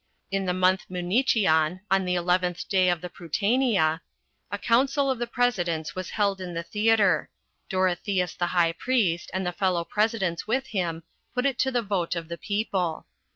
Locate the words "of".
2.89-3.01, 5.11-5.19, 12.15-12.29